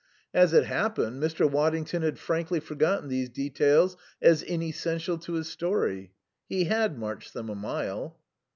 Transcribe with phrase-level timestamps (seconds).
[0.33, 1.47] As it happened Mr.
[1.47, 6.11] Waddington had frankly forgotten these details as inessential to his story.
[6.49, 8.17] (He had marched them a mile.)